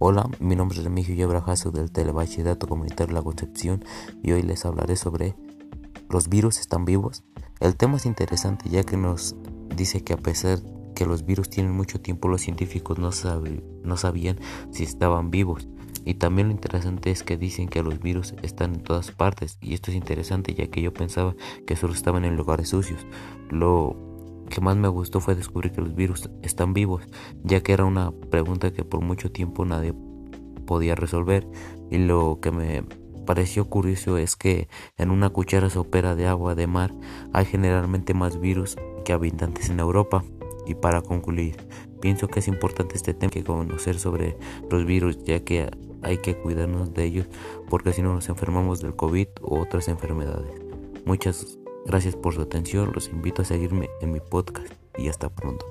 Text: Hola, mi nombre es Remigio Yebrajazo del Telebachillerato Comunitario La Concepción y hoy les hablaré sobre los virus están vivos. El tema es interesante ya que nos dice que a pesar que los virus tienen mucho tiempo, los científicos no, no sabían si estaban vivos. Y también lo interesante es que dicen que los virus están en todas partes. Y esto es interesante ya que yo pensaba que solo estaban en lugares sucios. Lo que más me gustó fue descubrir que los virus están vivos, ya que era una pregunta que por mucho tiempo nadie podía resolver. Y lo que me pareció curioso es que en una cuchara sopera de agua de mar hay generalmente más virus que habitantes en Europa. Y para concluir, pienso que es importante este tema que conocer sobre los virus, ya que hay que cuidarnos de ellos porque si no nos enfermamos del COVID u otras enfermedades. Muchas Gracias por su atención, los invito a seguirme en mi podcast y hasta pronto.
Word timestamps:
Hola, 0.00 0.30
mi 0.38 0.54
nombre 0.54 0.78
es 0.78 0.84
Remigio 0.84 1.16
Yebrajazo 1.16 1.72
del 1.72 1.90
Telebachillerato 1.90 2.68
Comunitario 2.68 3.12
La 3.14 3.22
Concepción 3.22 3.84
y 4.22 4.30
hoy 4.30 4.42
les 4.42 4.64
hablaré 4.64 4.94
sobre 4.94 5.34
los 6.08 6.28
virus 6.28 6.60
están 6.60 6.84
vivos. 6.84 7.24
El 7.58 7.74
tema 7.74 7.96
es 7.96 8.06
interesante 8.06 8.68
ya 8.68 8.84
que 8.84 8.96
nos 8.96 9.34
dice 9.74 10.04
que 10.04 10.12
a 10.12 10.16
pesar 10.16 10.60
que 10.94 11.04
los 11.04 11.26
virus 11.26 11.50
tienen 11.50 11.72
mucho 11.72 12.00
tiempo, 12.00 12.28
los 12.28 12.42
científicos 12.42 12.96
no, 13.00 13.10
no 13.82 13.96
sabían 13.96 14.38
si 14.70 14.84
estaban 14.84 15.32
vivos. 15.32 15.66
Y 16.04 16.14
también 16.14 16.46
lo 16.46 16.54
interesante 16.54 17.10
es 17.10 17.24
que 17.24 17.36
dicen 17.36 17.66
que 17.66 17.82
los 17.82 17.98
virus 17.98 18.34
están 18.42 18.76
en 18.76 18.84
todas 18.84 19.10
partes. 19.10 19.58
Y 19.60 19.74
esto 19.74 19.90
es 19.90 19.96
interesante 19.96 20.54
ya 20.54 20.68
que 20.68 20.80
yo 20.80 20.94
pensaba 20.94 21.34
que 21.66 21.74
solo 21.74 21.92
estaban 21.92 22.24
en 22.24 22.36
lugares 22.36 22.68
sucios. 22.68 23.04
Lo 23.50 24.07
que 24.58 24.64
más 24.64 24.76
me 24.76 24.88
gustó 24.88 25.20
fue 25.20 25.36
descubrir 25.36 25.70
que 25.70 25.80
los 25.80 25.94
virus 25.94 26.28
están 26.42 26.74
vivos, 26.74 27.04
ya 27.44 27.60
que 27.60 27.72
era 27.72 27.84
una 27.84 28.10
pregunta 28.10 28.72
que 28.72 28.82
por 28.82 29.00
mucho 29.00 29.30
tiempo 29.30 29.64
nadie 29.64 29.94
podía 30.66 30.96
resolver. 30.96 31.46
Y 31.90 31.98
lo 31.98 32.40
que 32.42 32.50
me 32.50 32.82
pareció 33.24 33.66
curioso 33.66 34.18
es 34.18 34.34
que 34.34 34.68
en 34.96 35.12
una 35.12 35.30
cuchara 35.30 35.70
sopera 35.70 36.16
de 36.16 36.26
agua 36.26 36.56
de 36.56 36.66
mar 36.66 36.92
hay 37.32 37.44
generalmente 37.44 38.14
más 38.14 38.40
virus 38.40 38.76
que 39.04 39.12
habitantes 39.12 39.70
en 39.70 39.78
Europa. 39.78 40.24
Y 40.66 40.74
para 40.74 41.02
concluir, 41.02 41.56
pienso 42.00 42.26
que 42.26 42.40
es 42.40 42.48
importante 42.48 42.96
este 42.96 43.14
tema 43.14 43.30
que 43.30 43.44
conocer 43.44 44.00
sobre 44.00 44.36
los 44.68 44.84
virus, 44.84 45.22
ya 45.22 45.38
que 45.44 45.70
hay 46.02 46.18
que 46.18 46.36
cuidarnos 46.36 46.92
de 46.94 47.04
ellos 47.04 47.26
porque 47.68 47.92
si 47.92 48.02
no 48.02 48.12
nos 48.12 48.28
enfermamos 48.28 48.80
del 48.80 48.96
COVID 48.96 49.28
u 49.40 49.60
otras 49.60 49.86
enfermedades. 49.86 50.50
Muchas 51.04 51.58
Gracias 51.86 52.16
por 52.16 52.34
su 52.34 52.42
atención, 52.42 52.92
los 52.94 53.08
invito 53.08 53.42
a 53.42 53.44
seguirme 53.44 53.88
en 54.00 54.12
mi 54.12 54.20
podcast 54.20 54.72
y 54.96 55.08
hasta 55.08 55.28
pronto. 55.28 55.66